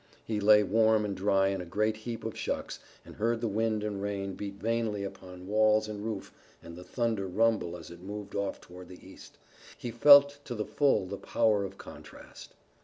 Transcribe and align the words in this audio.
He 0.25 0.39
lay 0.39 0.63
warm 0.63 1.05
and 1.05 1.15
dry 1.15 1.49
in 1.49 1.61
a 1.61 1.65
great 1.67 1.95
heap 1.95 2.23
of 2.25 2.35
shucks, 2.35 2.79
and 3.05 3.17
heard 3.17 3.39
the 3.39 3.47
wind 3.47 3.83
and 3.83 4.01
rain 4.01 4.33
beat 4.33 4.55
vainly 4.55 5.03
upon 5.03 5.45
walls 5.45 5.87
and 5.87 6.03
roof 6.03 6.33
and 6.63 6.75
the 6.75 6.83
thunder 6.83 7.27
rumble 7.27 7.77
as 7.77 7.91
it 7.91 8.01
moved 8.01 8.33
off 8.33 8.59
toward 8.59 8.87
the 8.89 9.07
east. 9.07 9.37
He 9.77 9.91
felt 9.91 10.39
to 10.45 10.55
the 10.55 10.65
full 10.65 11.05
the 11.05 11.17
power 11.17 11.63
of 11.63 11.77
contrast. 11.77 12.55